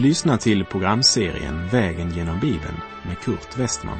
[0.00, 2.76] Du lyssnar till programserien Vägen genom Bibeln
[3.06, 3.98] med Kurt Westman.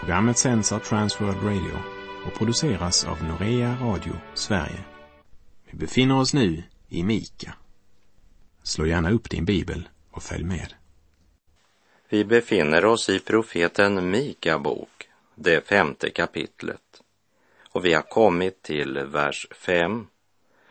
[0.00, 1.78] Programmet sänds av Transworld Radio
[2.26, 4.84] och produceras av Norea Radio Sverige.
[5.70, 7.54] Vi befinner oss nu i Mika.
[8.62, 10.74] Slå gärna upp din bibel och följ med.
[12.08, 17.02] Vi befinner oss i profeten Mika bok, det femte kapitlet.
[17.72, 20.06] Och vi har kommit till vers 5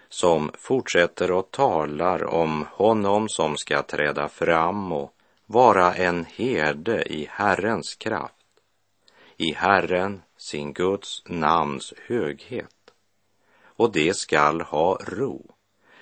[0.09, 5.13] som fortsätter och talar om honom som ska träda fram och
[5.45, 8.33] vara en herde i Herrens kraft,
[9.38, 12.93] i Herren, sin Guds namns höghet.
[13.63, 15.55] Och det skall ha ro,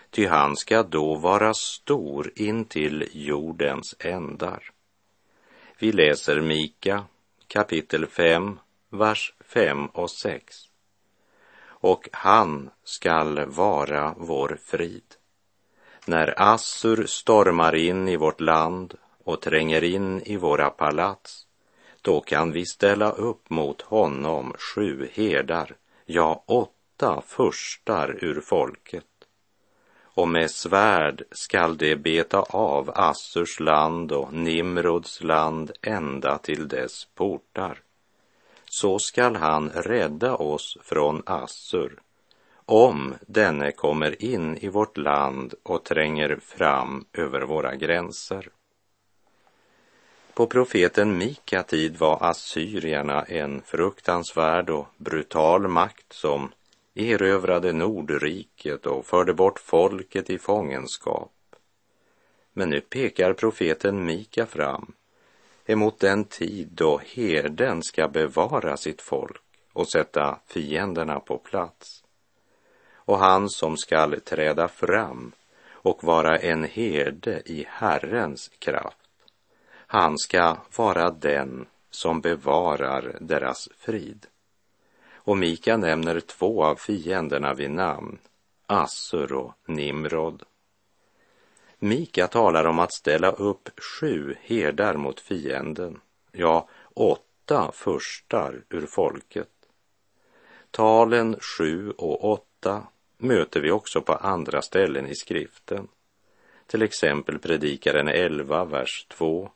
[0.09, 4.71] ty han ska då vara stor intill jordens ändar.
[5.79, 7.05] Vi läser Mika
[7.47, 10.55] kapitel 5, vers 5 och 6
[11.85, 15.15] och han skall vara vår frid.
[16.05, 21.47] När Assur stormar in i vårt land och tränger in i våra palats,
[22.01, 29.05] då kan vi ställa upp mot honom sju herdar, ja, åtta furstar ur folket.
[30.03, 37.07] Och med svärd skall de beta av Assurs land och Nimrods land ända till dess
[37.15, 37.81] portar
[38.75, 41.99] så skall han rädda oss från Assur
[42.65, 48.49] om denne kommer in i vårt land och tränger fram över våra gränser.
[50.33, 56.51] På profeten Mika tid var assyrierna en fruktansvärd och brutal makt som
[56.95, 61.31] erövrade Nordriket och förde bort folket i fångenskap.
[62.53, 64.93] Men nu pekar profeten Mika fram
[65.65, 69.41] emot den tid då herden ska bevara sitt folk
[69.73, 72.03] och sätta fienderna på plats.
[72.93, 75.31] Och han som skall träda fram
[75.71, 78.97] och vara en herde i Herrens kraft,
[79.87, 84.25] han ska vara den som bevarar deras frid.
[85.13, 88.17] Och Mika nämner två av fienderna vid namn,
[88.67, 90.43] Assur och Nimrod.
[91.79, 95.99] Mika talar om att ställa upp sju herdar mot fienden,
[96.31, 99.49] ja, åtta förstar ur folket.
[100.71, 102.83] Talen sju och åtta
[103.17, 105.87] möter vi också på andra ställen i skriften.
[106.67, 109.49] Till exempel Predikaren 11, vers 2.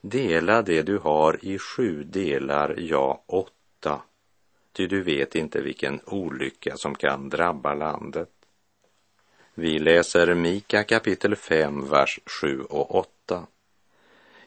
[0.00, 4.02] Dela det du har i sju delar, ja, åtta,
[4.72, 8.35] ty du vet inte vilken olycka som kan drabba landet.
[9.58, 13.46] Vi läser Mika kapitel 5, vers 7 och 8.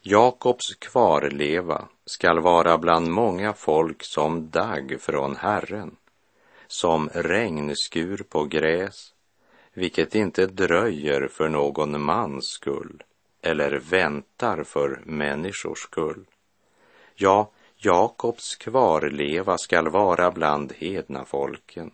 [0.02, 5.96] Jakobs kvarleva skall vara bland många folk som dagg från Herren,
[6.68, 9.14] som regnskur på gräs,
[9.74, 13.04] vilket inte dröjer för någon mans skull
[13.42, 16.26] eller väntar för människors skull.
[17.16, 21.92] Ja, Jakobs kvarleva skall vara bland hedna folken,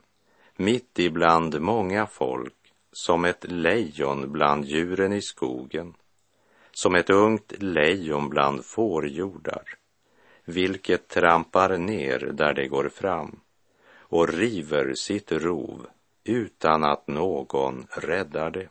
[0.55, 2.53] mitt ibland många folk
[2.95, 5.93] som ett lejon bland djuren i skogen,
[6.71, 9.63] som ett ungt lejon bland fårjordar,
[10.45, 13.39] vilket trampar ner där det går fram
[13.97, 15.87] och river sitt rov
[16.23, 18.69] utan att någon räddar det.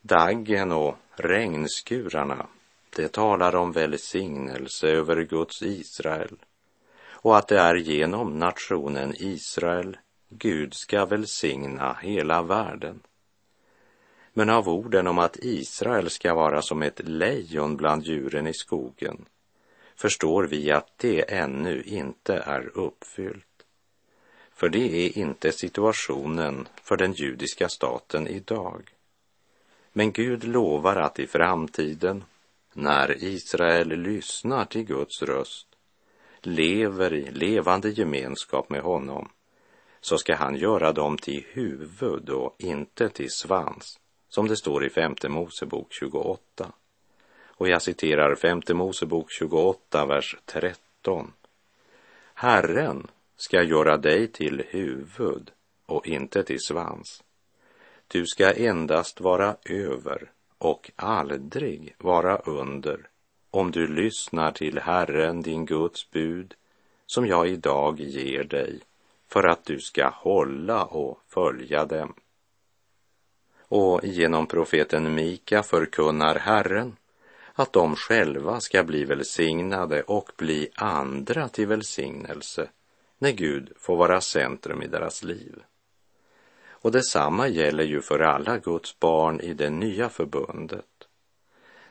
[0.00, 2.46] Daggen och regnskurarna,
[2.96, 6.36] det talar om välsignelse över Guds Israel
[7.04, 9.96] och att det är genom nationen Israel
[10.38, 13.00] Gud ska välsigna hela världen.
[14.32, 19.24] Men av orden om att Israel ska vara som ett lejon bland djuren i skogen
[19.94, 23.46] förstår vi att det ännu inte är uppfyllt.
[24.52, 28.82] För det är inte situationen för den judiska staten idag.
[29.92, 32.24] Men Gud lovar att i framtiden,
[32.72, 35.66] när Israel lyssnar till Guds röst,
[36.40, 39.28] lever i levande gemenskap med honom,
[40.04, 44.90] så ska han göra dem till huvud och inte till svans, som det står i
[44.90, 46.72] femte Mosebok 28.
[47.44, 51.32] Och jag citerar femte Mosebok 28, vers 13.
[52.34, 53.06] Herren
[53.36, 55.50] ska göra dig till huvud
[55.86, 57.22] och inte till svans.
[58.08, 63.08] Du ska endast vara över och aldrig vara under
[63.50, 66.54] om du lyssnar till Herren, din Guds bud,
[67.06, 68.80] som jag idag ger dig
[69.32, 72.14] för att du ska hålla och följa dem.
[73.60, 76.96] Och genom profeten Mika förkunnar Herren
[77.52, 82.68] att de själva ska bli välsignade och bli andra till välsignelse
[83.18, 85.62] när Gud får vara centrum i deras liv.
[86.68, 91.08] Och detsamma gäller ju för alla Guds barn i det nya förbundet.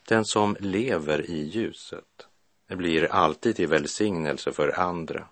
[0.08, 2.28] Den som lever i ljuset
[2.68, 5.28] blir alltid till välsignelse för andra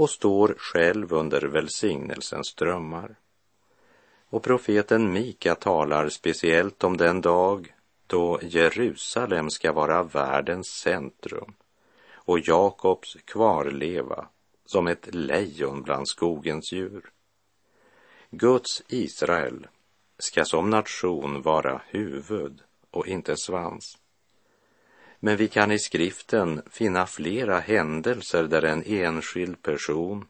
[0.00, 3.16] och står själv under välsignelsens strömmar.
[4.28, 7.74] Och profeten Mika talar speciellt om den dag
[8.06, 11.54] då Jerusalem ska vara världens centrum
[12.12, 14.28] och Jakobs kvarleva
[14.64, 17.10] som ett lejon bland skogens djur.
[18.30, 19.66] Guds Israel
[20.18, 23.98] ska som nation vara huvud och inte svans.
[25.20, 30.28] Men vi kan i skriften finna flera händelser där en enskild person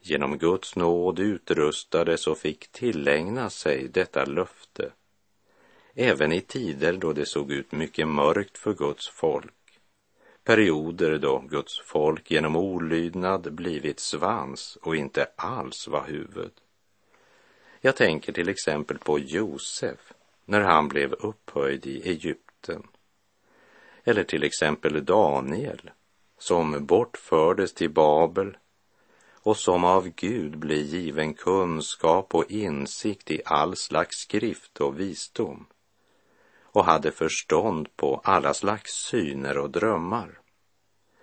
[0.00, 4.92] genom Guds nåd utrustades och fick tillägna sig detta löfte.
[5.94, 9.54] Även i tider då det såg ut mycket mörkt för Guds folk.
[10.44, 16.52] Perioder då Guds folk genom olydnad blivit svans och inte alls var huvud.
[17.80, 20.12] Jag tänker till exempel på Josef
[20.44, 22.82] när han blev upphöjd i Egypten.
[24.10, 25.90] Eller till exempel Daniel
[26.38, 28.56] som bortfördes till Babel
[29.42, 35.66] och som av Gud blir given kunskap och insikt i all slags skrift och visdom
[36.62, 40.38] och hade förstånd på alla slags syner och drömmar.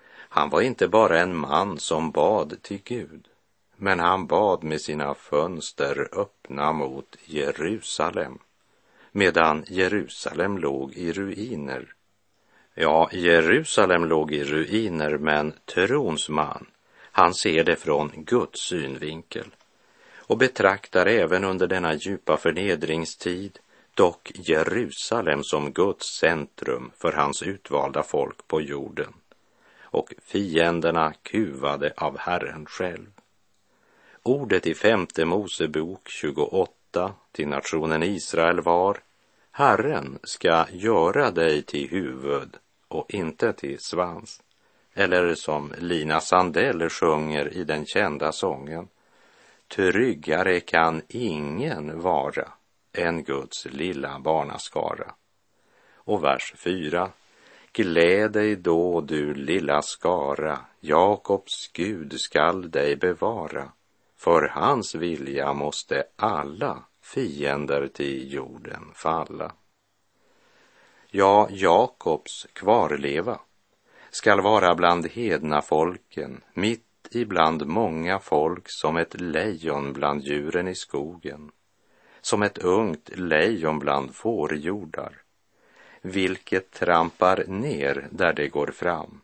[0.10, 3.28] Han var inte bara en man som bad till Gud,
[3.76, 8.40] men han bad med sina fönster öppna mot Jerusalem,
[9.12, 11.94] medan Jerusalem låg i ruiner.
[12.80, 16.66] Ja, Jerusalem låg i ruiner, men trons man,
[17.12, 19.46] han ser det från Guds synvinkel
[20.18, 23.60] och betraktar även under denna djupa förnedringstid
[23.94, 29.14] dock Jerusalem som Guds centrum för hans utvalda folk på jorden
[29.82, 33.12] och fienderna kuvade av Herren själv.
[34.24, 39.00] Ordet i femte Mosebok 28 till nationen Israel var
[39.52, 42.58] Herren ska göra dig till huvud
[42.88, 44.44] och inte till svans.
[44.94, 48.88] Eller som Lina Sandell sjunger i den kända sången
[49.76, 52.52] Tryggare kan ingen vara
[52.94, 55.14] än Guds lilla barnaskara.
[55.96, 57.12] Och vers 4.
[57.72, 63.72] Gläd dig då, du lilla skara, Jakobs Gud skall dig bevara.
[64.18, 69.52] För hans vilja måste alla fiender till jorden falla.
[71.10, 73.40] Ja, Jakobs kvarleva
[74.10, 80.76] skall vara bland hedna folken, mitt ibland många folk som ett lejon bland djuren i
[80.76, 81.52] skogen
[82.22, 85.22] som ett ungt lejon bland fårjordar,
[86.02, 89.22] vilket trampar ner där det går fram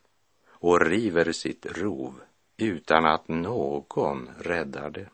[0.49, 2.21] och river sitt rov
[2.57, 5.09] utan att någon räddar det.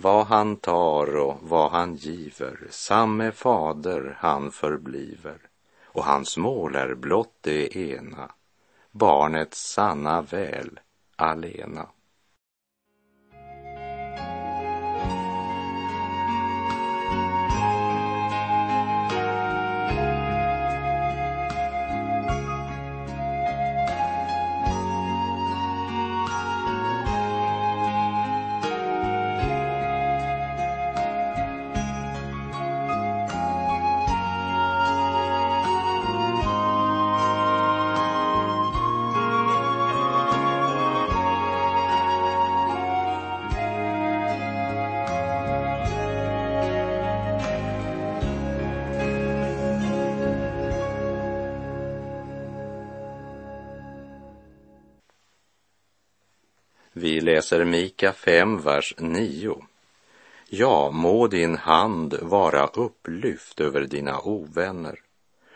[0.00, 5.38] Vad han tar och vad han giver, samme fader han förbliver
[5.84, 8.30] och hans mål är blott det ena,
[8.90, 10.80] barnets sanna väl
[11.16, 11.88] alena.
[57.38, 59.64] Läser Mika 5, vers 9.
[60.48, 65.00] Ja, må din hand vara upplyft över dina ovänner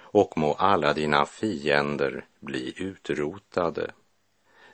[0.00, 3.92] och må alla dina fiender bli utrotade.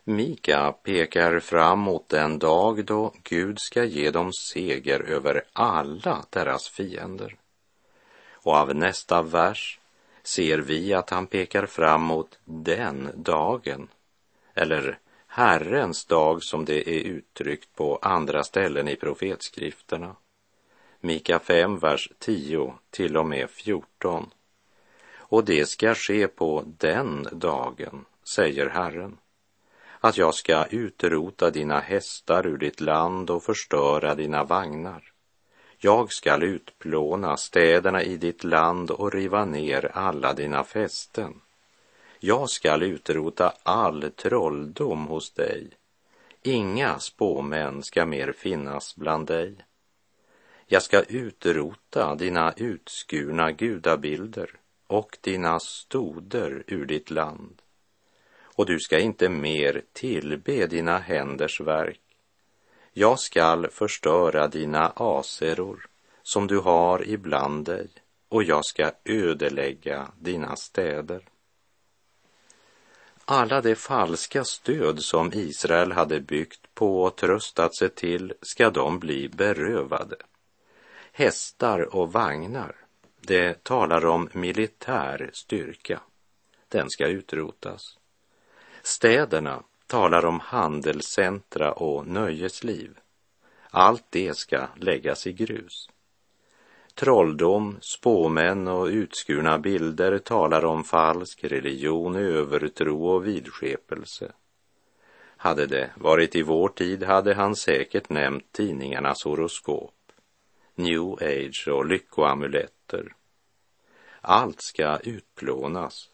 [0.05, 6.69] Mika pekar fram mot den dag då Gud ska ge dem seger över alla deras
[6.69, 7.37] fiender.
[8.33, 9.81] Och av nästa vers
[10.23, 13.89] ser vi att han pekar fram mot den dagen,
[14.55, 14.99] eller
[15.31, 20.17] Herrens dag som det är uttryckt på andra ställen i profetskrifterna.
[21.01, 24.31] Mika 5, vers 10 till och med 14.
[25.17, 29.19] Och det ska ske på den dagen, säger Herren,
[30.01, 35.13] att jag ska utrota dina hästar ur ditt land och förstöra dina vagnar.
[35.79, 41.41] Jag skall utplåna städerna i ditt land och riva ner alla dina fästen
[42.21, 45.71] jag skall utrota all trolldom hos dig.
[46.43, 49.55] Inga spåmän ska mer finnas bland dig.
[50.67, 54.51] Jag ska utrota dina utskurna gudabilder
[54.87, 57.63] och dina stoder ur ditt land.
[58.43, 62.01] Och du ska inte mer tillbe dina händers verk.
[62.93, 65.87] Jag skall förstöra dina aseror
[66.23, 67.89] som du har ibland dig
[68.29, 71.23] och jag ska ödelägga dina städer.
[73.31, 78.99] Alla de falska stöd som Israel hade byggt på och tröstat sig till ska de
[78.99, 80.17] bli berövade.
[81.13, 82.77] Hästar och vagnar,
[83.21, 86.01] det talar om militär styrka.
[86.69, 87.99] Den ska utrotas.
[88.83, 92.99] Städerna talar om handelscentra och nöjesliv.
[93.71, 95.89] Allt det ska läggas i grus.
[96.99, 104.33] Trolldom, spåmän och utskurna bilder talar om falsk religion, övertro och vidskepelse.
[105.37, 109.95] Hade det varit i vår tid hade han säkert nämnt tidningarnas horoskop,
[110.75, 113.15] new age och lyckoamuletter.
[114.21, 116.11] Allt ska utplånas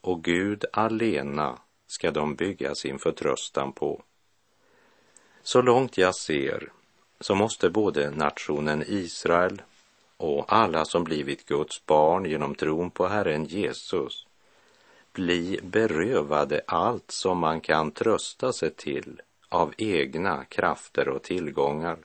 [0.00, 4.02] och Gud alena ska de bygga sin förtröstan på.
[5.42, 6.72] Så långt jag ser
[7.20, 9.62] så måste både nationen Israel
[10.16, 14.26] och alla som blivit Guds barn genom tron på Herren Jesus
[15.16, 21.98] bli berövade allt som man kan trösta sig till av egna krafter och tillgångar.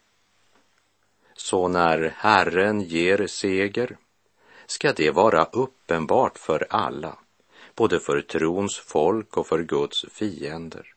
[1.33, 3.97] Så när Herren ger seger
[4.65, 7.17] ska det vara uppenbart för alla,
[7.75, 10.93] både för trons folk och för Guds fiender,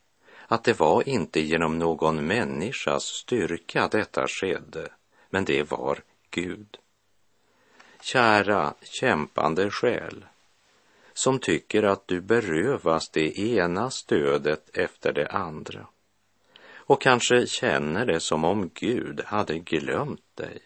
[0.46, 4.88] att det var inte genom någon människas styrka detta skedde,
[5.30, 5.98] men det var
[6.30, 6.78] Gud.
[8.04, 10.24] Kära kämpande själ,
[11.12, 15.86] som tycker att du berövas det ena stödet efter det andra
[16.74, 20.62] och kanske känner det som om Gud hade glömt dig.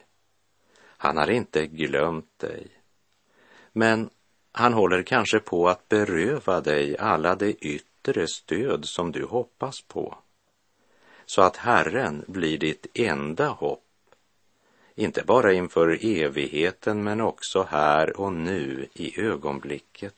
[0.81, 2.67] Han har inte glömt dig,
[3.73, 4.11] men
[4.53, 10.19] han håller kanske på att beröva dig alla det yttre stöd som du hoppas på,
[11.27, 13.88] så att Herren blir ditt enda hopp
[14.99, 20.15] inte bara inför evigheten men också här och nu i ögonblicket.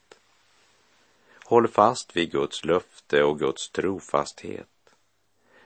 [1.45, 4.67] Håll fast vid Guds löfte och Guds trofasthet.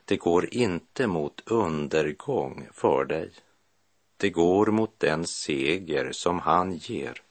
[0.04, 3.30] Det går inte mot undergång för dig.
[4.16, 7.23] Det går mot den seger som han ger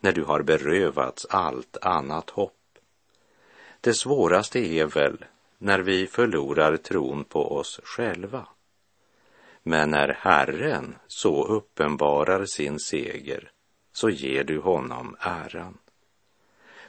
[0.00, 2.78] när du har berövats allt annat hopp.
[3.80, 5.24] Det svåraste är väl
[5.58, 8.46] när vi förlorar tron på oss själva.
[9.62, 13.50] Men när Herren så uppenbarar sin seger
[13.92, 15.78] så ger du honom äran.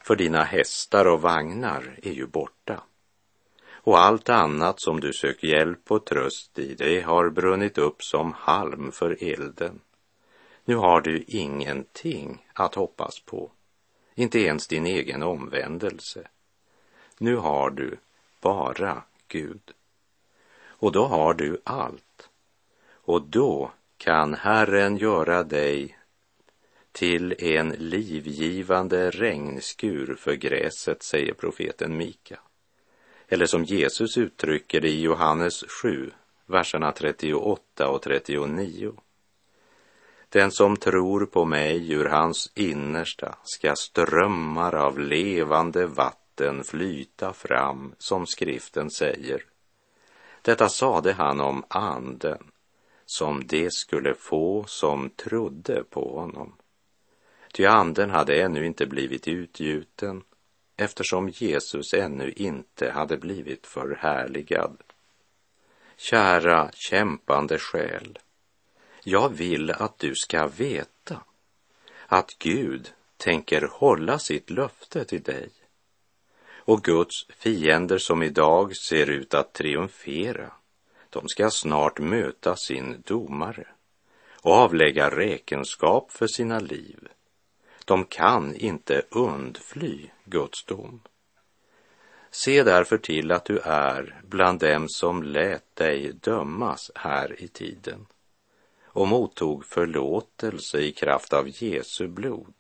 [0.03, 2.83] För dina hästar och vagnar är ju borta.
[3.85, 8.33] Och allt annat som du söker hjälp och tröst i, det har brunnit upp som
[8.33, 9.79] halm för elden.
[10.65, 13.51] Nu har du ingenting att hoppas på,
[14.15, 16.27] inte ens din egen omvändelse.
[17.17, 17.97] Nu har du
[18.41, 19.71] bara Gud.
[20.65, 22.12] Och då har du allt
[23.05, 25.97] och då kan Herren göra dig
[26.91, 32.39] till en livgivande regnskur för gräset, säger profeten Mika.
[33.27, 36.11] Eller som Jesus uttrycker det i Johannes 7,
[36.45, 38.93] verserna 38 och 39.
[40.29, 47.95] Den som tror på mig ur hans innersta ska strömmar av levande vatten flyta fram,
[47.97, 49.43] som skriften säger.
[50.41, 52.52] Detta sade han om anden
[53.17, 56.55] som de skulle få som trodde på honom.
[57.53, 60.23] Ty anden hade ännu inte blivit utgjuten
[60.77, 64.77] eftersom Jesus ännu inte hade blivit förhärligad.
[65.97, 68.19] Kära kämpande själ,
[69.03, 71.23] jag vill att du ska veta
[72.07, 75.49] att Gud tänker hålla sitt löfte till dig.
[76.65, 80.51] Och Guds fiender som idag ser ut att triumfera
[81.13, 83.67] de ska snart möta sin domare
[84.41, 87.07] och avlägga räkenskap för sina liv.
[87.85, 91.01] De kan inte undfly Guds dom.
[92.31, 98.05] Se därför till att du är bland dem som lät dig dömas här i tiden
[98.83, 102.53] och mottog förlåtelse i kraft av Jesu blod,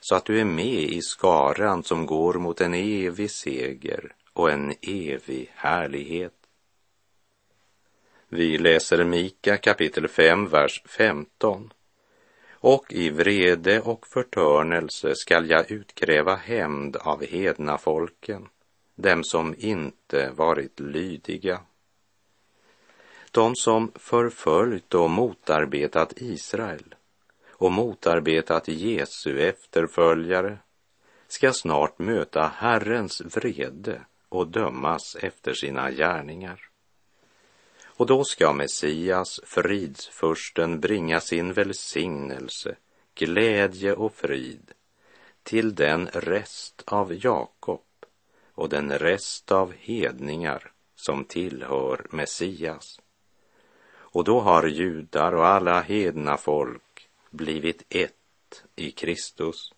[0.00, 4.74] så att du är med i skaran som går mot en evig seger och en
[4.82, 6.41] evig härlighet.
[8.34, 11.72] Vi läser Mika kapitel 5, vers 15.
[12.52, 18.48] Och i vrede och förtörnelse skall jag utkräva hämnd av hedna folken,
[18.94, 21.60] dem som inte varit lydiga.
[23.30, 26.94] De som förföljt och motarbetat Israel
[27.50, 30.58] och motarbetat Jesu efterföljare
[31.28, 36.71] ska snart möta Herrens vrede och dömas efter sina gärningar.
[37.96, 42.76] Och då ska Messias, fridsfursten, bringa sin välsignelse,
[43.14, 44.72] glädje och frid
[45.42, 47.80] till den rest av Jakob
[48.54, 53.00] och den rest av hedningar som tillhör Messias.
[53.94, 59.72] Och då har judar och alla hedna folk blivit ett i Kristus.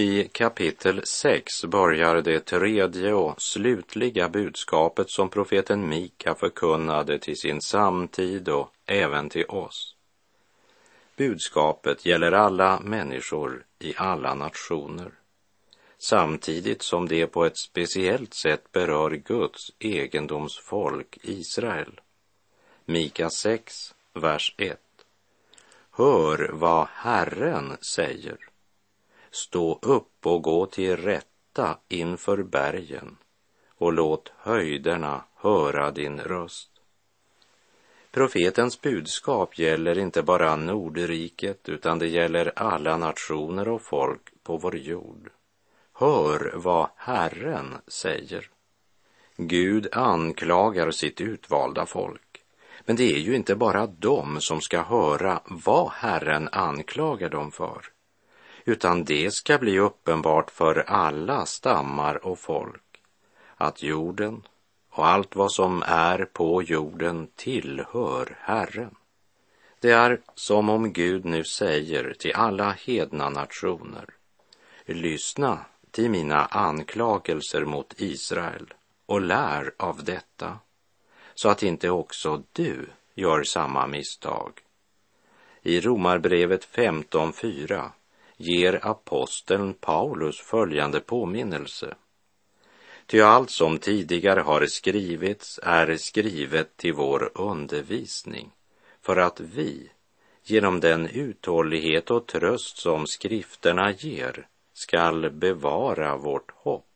[0.00, 7.60] I kapitel 6 börjar det tredje och slutliga budskapet som profeten Mika förkunnade till sin
[7.60, 9.96] samtid och även till oss.
[11.16, 15.12] Budskapet gäller alla människor i alla nationer,
[15.98, 22.00] samtidigt som det på ett speciellt sätt berör Guds egendomsfolk Israel.
[22.84, 23.74] Mika 6,
[24.14, 24.78] vers 1.
[25.90, 28.49] Hör vad Herren säger
[29.30, 33.16] Stå upp och gå till rätta inför bergen
[33.68, 36.70] och låt höjderna höra din röst.
[38.10, 44.76] Profetens budskap gäller inte bara Nordriket utan det gäller alla nationer och folk på vår
[44.76, 45.30] jord.
[45.92, 48.50] Hör vad Herren säger.
[49.36, 52.42] Gud anklagar sitt utvalda folk.
[52.84, 57.84] Men det är ju inte bara de som ska höra vad Herren anklagar dem för
[58.70, 63.02] utan det ska bli uppenbart för alla stammar och folk
[63.56, 64.42] att jorden
[64.90, 68.94] och allt vad som är på jorden tillhör Herren.
[69.80, 74.06] Det är som om Gud nu säger till alla hedna nationer,
[74.84, 75.58] lyssna
[75.90, 78.74] till mina anklagelser mot Israel
[79.06, 80.58] och lär av detta,
[81.34, 84.52] så att inte också du gör samma misstag.
[85.62, 87.90] I Romarbrevet 15.4
[88.40, 91.94] ger aposteln Paulus följande påminnelse.
[93.06, 98.50] Ty allt som tidigare har skrivits är skrivet till vår undervisning,
[99.02, 99.90] för att vi,
[100.44, 106.86] genom den uthållighet och tröst som skrifterna ger, skall bevara vårt hopp.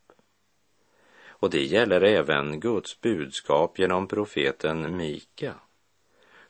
[1.27, 5.55] Och det gäller även Guds budskap genom profeten Mika.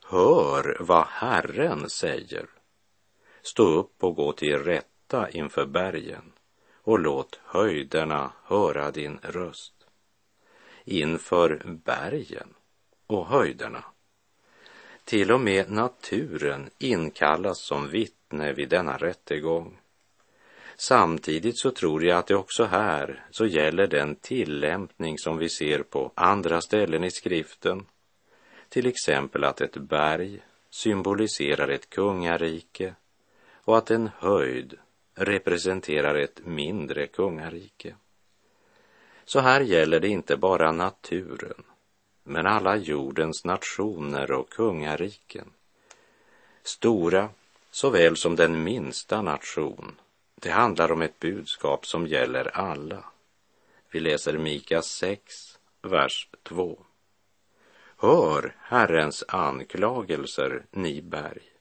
[0.04, 2.54] Hör vad Herren säger.
[3.46, 6.33] Stå upp och gå till rätta inför bergen
[6.83, 9.74] och låt höjderna höra din röst.
[10.85, 12.54] Inför bergen
[13.07, 13.85] och höjderna.
[15.04, 19.80] Till och med naturen inkallas som vittne vid denna rättegång.
[20.76, 25.83] Samtidigt så tror jag att det också här så gäller den tillämpning som vi ser
[25.83, 27.87] på andra ställen i skriften.
[28.68, 32.94] Till exempel att ett berg symboliserar ett kungarike
[33.64, 34.79] och att en höjd
[35.14, 37.94] representerar ett mindre kungarike.
[39.24, 41.64] Så här gäller det inte bara naturen,
[42.22, 45.50] men alla jordens nationer och kungariken.
[46.62, 47.29] Stora
[47.70, 50.00] såväl som den minsta nation.
[50.35, 53.05] Det handlar om ett budskap som gäller alla.
[53.90, 56.79] Vi läser Mika 6, vers 2.
[57.96, 61.54] Hör Herrens anklagelser, ni berg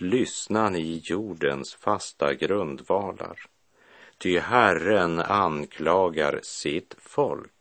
[0.00, 3.40] lyssna ni jordens fasta grundvalar.
[4.18, 7.52] Ty Herren anklagar sitt folk.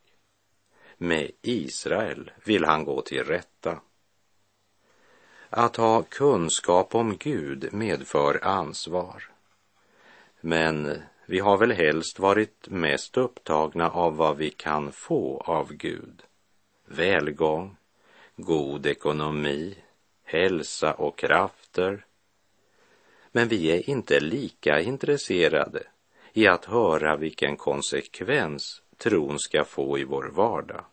[0.98, 3.80] Med Israel vill han gå till rätta.
[5.50, 9.24] Att ha kunskap om Gud medför ansvar.
[10.42, 16.24] Men vi har väl helst varit mest upptagna av vad vi kan få av Gud.
[16.86, 17.78] Välgång,
[18.36, 19.78] god ekonomi,
[20.24, 22.06] hälsa och krafter,
[23.36, 25.84] men vi är inte lika intresserade
[26.34, 30.86] i att höra vilken konsekvens tron ska få i vår vardag.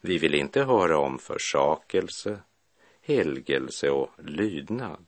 [0.00, 2.38] Vi vill inte höra om försakelse,
[3.00, 5.06] helgelse och lydnad.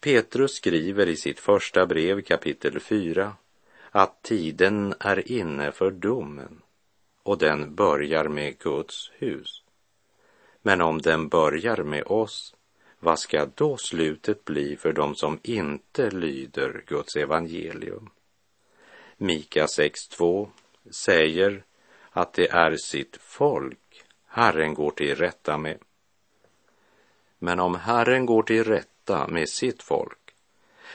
[0.00, 3.36] Petrus skriver i sitt första brev kapitel 4
[3.90, 6.62] att tiden är inne för domen
[7.22, 9.62] och den börjar med Guds hus.
[10.62, 12.55] Men om den börjar med oss,
[13.06, 18.10] vad ska då slutet bli för dem som inte lyder Guds evangelium?
[19.16, 20.48] Mika 6.2
[20.90, 21.64] säger
[22.10, 25.78] att det är sitt folk Herren går till rätta med.
[27.38, 30.34] Men om Herren går till rätta med sitt folk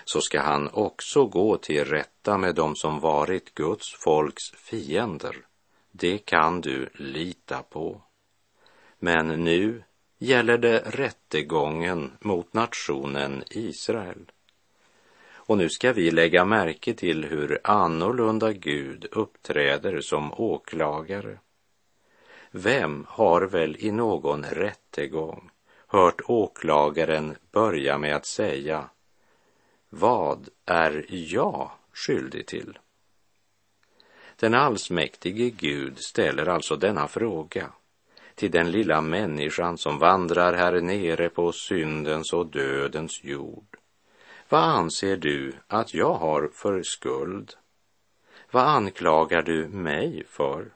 [0.04, 5.36] så ska han också gå till rätta med dem som varit Guds folks fiender.
[5.92, 8.02] Det kan du lita på.
[9.00, 9.84] Men nu
[10.22, 14.32] gäller det rättegången mot nationen Israel.
[15.34, 21.38] Och nu ska vi lägga märke till hur annorlunda Gud uppträder som åklagare.
[22.52, 25.50] Vem har väl i någon rättegång
[25.88, 28.90] hört åklagaren börja med att säga
[29.90, 32.80] Vad är jag skyldig till?
[34.36, 37.72] Den allsmäktige Gud ställer alltså denna fråga
[38.36, 43.78] till den lilla människan som vandrar här nere på syndens och dödens jord.
[44.50, 47.54] Vad anser du att jag har för skuld?
[48.52, 50.74] Vad anklagar du mig för?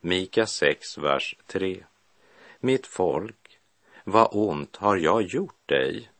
[0.00, 1.84] Mika 6, vers 3.
[2.60, 3.58] Mitt folk,
[4.04, 6.10] vad ont har jag gjort dig?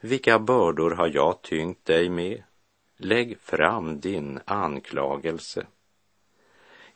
[0.00, 2.42] Vilka bördor har jag tyngt dig med?
[2.96, 5.66] Lägg fram din anklagelse.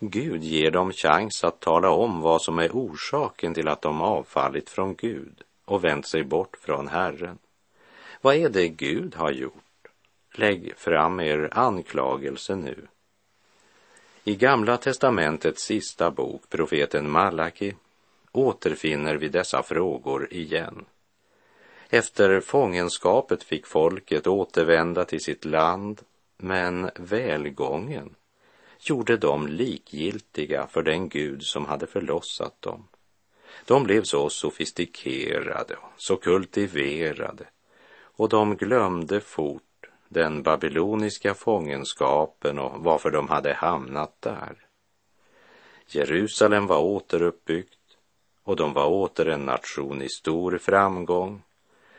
[0.01, 4.71] Gud ger dem chans att tala om vad som är orsaken till att de avfallit
[4.71, 7.39] från Gud och vänt sig bort från Herren.
[8.21, 9.89] Vad är det Gud har gjort?
[10.35, 12.87] Lägg fram er anklagelse nu.
[14.25, 17.75] I Gamla testamentets sista bok, profeten Malaki,
[18.33, 20.85] återfinner vi dessa frågor igen.
[21.91, 26.03] Efter fångenskapet fick folket återvända till sitt land,
[26.37, 28.15] men välgången
[28.81, 32.88] gjorde dem likgiltiga för den Gud som hade förlossat dem.
[33.64, 37.47] De blev så sofistikerade och så kultiverade
[38.01, 39.62] och de glömde fort
[40.09, 44.57] den babyloniska fångenskapen och varför de hade hamnat där.
[45.87, 47.79] Jerusalem var återuppbyggt
[48.45, 51.43] och de var åter en nation i stor framgång.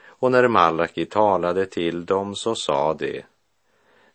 [0.06, 3.24] Och när Malaki talade till dem så sa de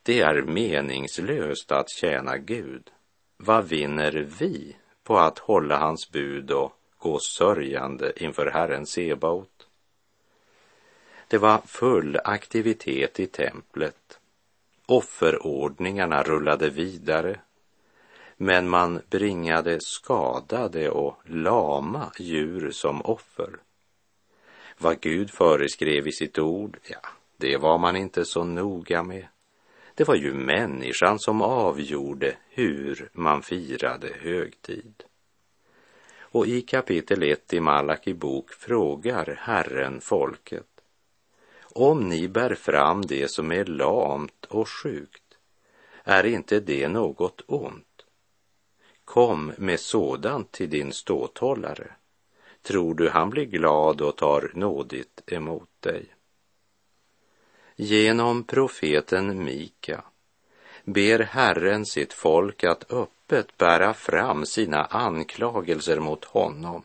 [0.05, 2.91] det är meningslöst att tjäna Gud.
[3.37, 9.67] Vad vinner vi på att hålla hans bud och gå sörjande inför Herren Sebaot?
[11.29, 14.21] Det var full aktivitet i templet.
[14.87, 17.41] Offerordningarna rullade vidare.
[18.37, 23.51] Men man bringade skadade och lama djur som offer.
[24.79, 29.27] Vad Gud föreskrev i sitt ord, ja, det var man inte så noga med.
[29.95, 35.05] Det var ju människan som avgjorde hur man firade högtid.
[36.19, 40.67] Och i kapitel 1 i Malaki bok frågar Herren folket
[41.77, 45.39] om ni bär fram det som är lamt och sjukt,
[46.05, 48.05] är inte det något ont?
[49.05, 51.93] Kom med sådant till din ståthållare.
[52.63, 56.14] Tror du han blir glad och tar nådigt emot dig?
[57.77, 60.05] Genom profeten Mika
[60.85, 66.83] ber Herren sitt folk att öppet bära fram sina anklagelser mot honom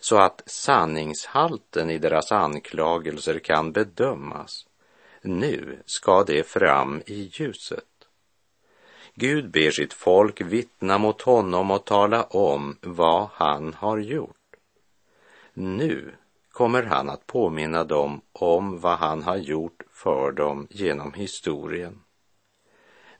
[0.00, 4.66] så att sanningshalten i deras anklagelser kan bedömas.
[5.22, 7.84] Nu ska det fram i ljuset.
[9.14, 14.36] Gud ber sitt folk vittna mot honom och tala om vad han har gjort.
[15.52, 16.14] Nu
[16.52, 22.00] kommer han att påminna dem om vad han har gjort för dem genom historien.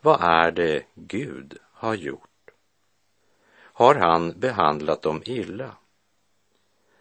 [0.00, 2.50] Vad är det Gud har gjort?
[3.52, 5.76] Har han behandlat dem illa?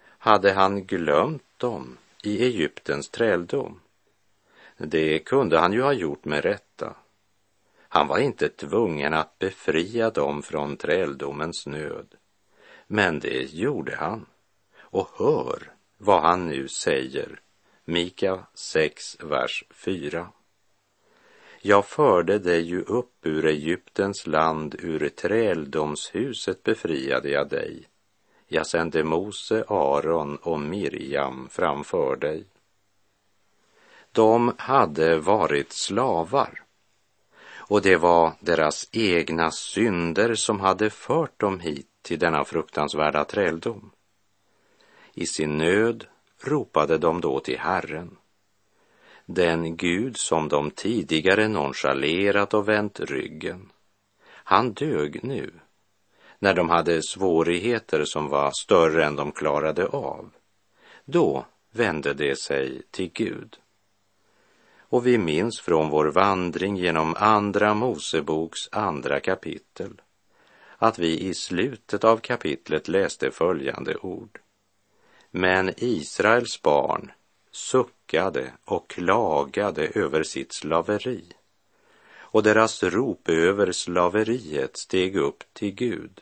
[0.02, 3.80] Hade han glömt dem i Egyptens träldom?
[4.78, 6.96] Det kunde han ju ha gjort med rätta.
[7.80, 12.16] Han var inte tvungen att befria dem från träldomens nöd.
[12.88, 14.26] Men det gjorde han.
[14.80, 17.42] Och hör vad han nu säger.
[17.90, 20.28] Mika 6, vers 4.
[21.62, 27.88] Jag förde dig ju upp ur Egyptens land, ur träldomshuset befriade jag dig.
[28.48, 32.46] Jag sände Mose, Aron och Miriam framför dig.
[34.12, 36.64] De hade varit slavar
[37.58, 43.92] och det var deras egna synder som hade fört dem hit till denna fruktansvärda träldom.
[45.14, 46.08] I sin nöd
[46.44, 48.18] ropade de då till Herren.
[49.26, 53.72] Den Gud som de tidigare nonchalerat och vänt ryggen.
[54.28, 55.52] Han dög nu
[56.40, 60.32] när de hade svårigheter som var större än de klarade av.
[61.06, 63.58] Då vände de sig till Gud.
[64.80, 70.02] Och vi minns från vår vandring genom Andra Moseboks andra kapitel
[70.82, 74.40] att vi i slutet av kapitlet läste följande ord.
[75.32, 77.12] Men Israels barn
[77.52, 81.24] suckade och klagade över sitt slaveri
[82.32, 86.22] och deras rop över slaveriet steg upp till Gud.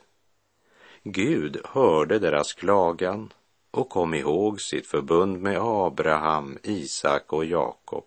[1.04, 3.34] Gud hörde deras klagan
[3.72, 8.06] och kom ihåg sitt förbund med Abraham, Isak och Jakob.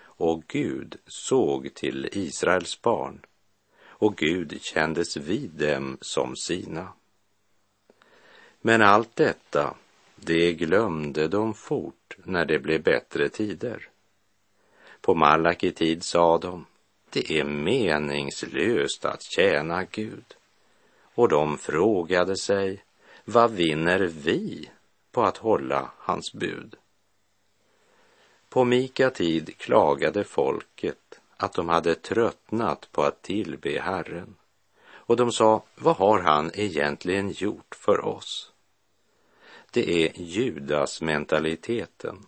[0.00, 3.20] Och Gud såg till Israels barn
[3.80, 6.92] och Gud kändes vid dem som sina.
[8.60, 9.74] Men allt detta,
[10.20, 13.88] det glömde de fort när det blev bättre tider.
[15.00, 16.66] På Malaki tid sa de,
[17.10, 20.34] det är meningslöst att tjäna Gud.
[21.14, 22.84] Och de frågade sig,
[23.24, 24.70] vad vinner vi
[25.12, 26.76] på att hålla hans bud?
[28.48, 34.34] På Mika tid klagade folket att de hade tröttnat på att tillbe Herren.
[34.90, 38.47] Och de sa, vad har han egentligen gjort för oss?
[39.70, 42.26] Det är Judas mentaliteten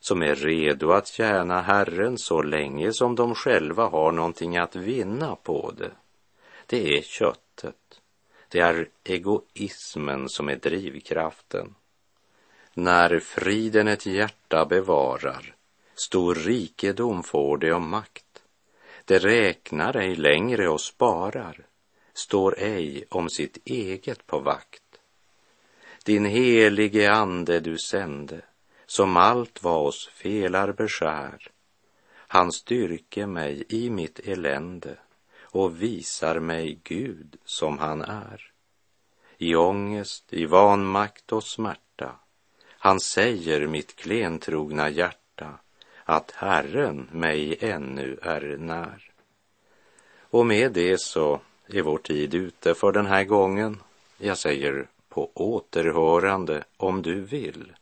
[0.00, 5.36] som är redo att tjäna Herren så länge som de själva har någonting att vinna
[5.36, 5.90] på det.
[6.66, 8.00] Det är köttet.
[8.48, 11.74] Det är egoismen som är drivkraften.
[12.74, 15.54] När friden ett hjärta bevarar,
[15.94, 18.42] stor rikedom får det om makt.
[19.04, 21.66] Det räknar ej längre och sparar,
[22.14, 24.81] står ej om sitt eget på vakt.
[26.04, 28.40] Din helige ande du sände,
[28.86, 31.50] som allt vad oss felar beskär.
[32.14, 34.96] Han styrke mig i mitt elände
[35.40, 38.52] och visar mig Gud som han är.
[39.38, 42.16] I ångest, i vanmakt och smärta,
[42.68, 45.58] han säger mitt klentrogna hjärta
[46.04, 49.10] att Herren mig ännu är när.
[50.20, 53.80] Och med det så är vår tid ute för den här gången.
[54.18, 57.72] Jag säger på återhörande om du vill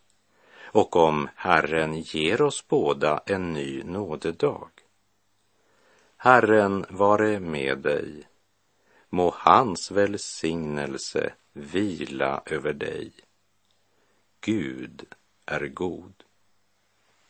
[0.73, 4.71] och om Herren ger oss båda en ny nådedag.
[6.17, 8.23] Herren vare med dig.
[9.11, 13.13] Må hans välsignelse vila över dig.
[14.41, 15.05] Gud
[15.47, 16.13] är god.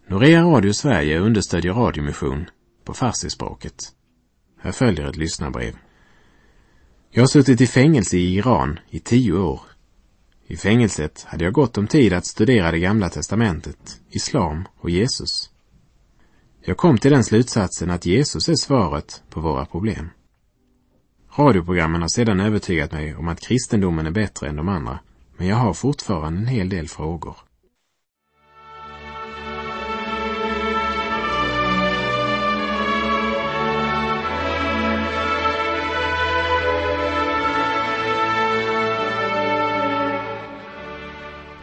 [0.06, 2.50] Norea Radio Sverige understödjer radiomission
[2.84, 3.94] på farsispråket.
[4.58, 5.76] Här följer ett lyssnarbrev.
[7.10, 9.69] Jag har suttit i fängelse i Iran i tio år.
[10.50, 15.50] I fängelset hade jag gott om tid att studera det gamla testamentet, islam och Jesus.
[16.64, 20.10] Jag kom till den slutsatsen att Jesus är svaret på våra problem.
[21.36, 24.98] Radioprogrammen har sedan övertygat mig om att kristendomen är bättre än de andra,
[25.36, 27.36] men jag har fortfarande en hel del frågor.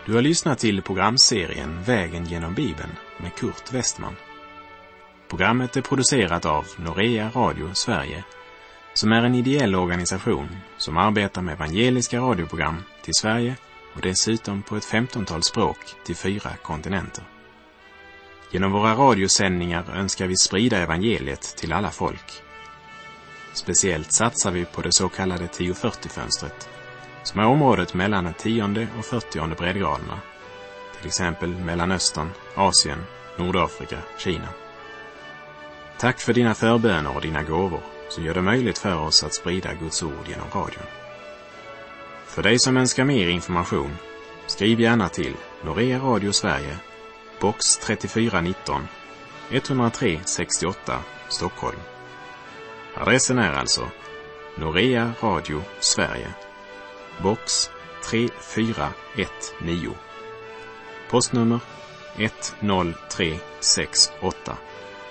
[0.08, 4.16] Du har lyssnat till programserien Vägen genom Bibeln med Kurt Westman.
[5.28, 8.24] Programmet är producerat av Norea Radio Sverige
[8.94, 13.56] som är en ideell organisation som arbetar med evangeliska radioprogram till Sverige
[13.96, 17.24] och dessutom på ett femtontal språk till fyra kontinenter.
[18.52, 22.42] Genom våra radiosändningar önskar vi sprida evangeliet till alla folk.
[23.54, 26.77] Speciellt satsar vi på det så kallade 1040-fönstret
[27.28, 30.20] som är området mellan den tionde och fyrtionde breddgraderna,
[30.98, 33.04] till exempel Mellanöstern, Asien,
[33.38, 34.48] Nordafrika, Kina.
[35.98, 39.74] Tack för dina förböner och dina gåvor som gör det möjligt för oss att sprida
[39.74, 40.84] Guds ord genom radion.
[42.26, 43.98] För dig som önskar mer information,
[44.46, 46.78] skriv gärna till Norea Radio Sverige,
[47.40, 48.88] box 3419,
[49.52, 51.80] 103 68, Stockholm.
[52.96, 53.90] Adressen är alltså
[54.56, 56.34] Norea Radio Sverige,
[57.22, 57.70] box
[58.02, 59.96] 3419.
[61.10, 61.62] Postnummer
[62.18, 64.58] 10368,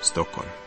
[0.01, 0.66] Stockholm.